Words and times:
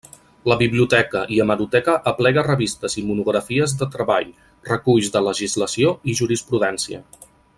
La 0.51 0.55
biblioteca 0.59 1.19
i 1.35 1.35
hemeroteca 1.43 1.97
aplega 2.11 2.45
revistes 2.47 2.97
i 3.03 3.05
monografies 3.11 3.77
de 3.83 3.89
treball, 3.97 4.33
reculls 4.71 5.13
de 5.17 5.25
legislació 5.29 5.93
i 6.15 6.19
jurisprudència. 6.23 7.05